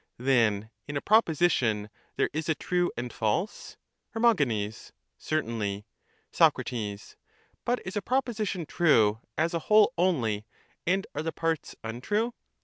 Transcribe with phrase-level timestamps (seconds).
[0.17, 3.77] Then in a proposition there is a true and false?
[4.15, 4.35] Her.
[5.19, 5.85] Certainly.
[6.31, 6.55] Soc.
[7.65, 10.47] But is a proposition true as a whole only,
[10.87, 12.33] and are the parts untrue?